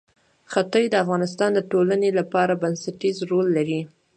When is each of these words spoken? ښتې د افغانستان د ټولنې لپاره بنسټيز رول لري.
ښتې 0.51 0.83
د 0.91 0.95
افغانستان 1.03 1.49
د 1.53 1.59
ټولنې 1.71 2.09
لپاره 2.19 2.59
بنسټيز 2.61 3.17
رول 3.29 3.47
لري. 3.57 3.81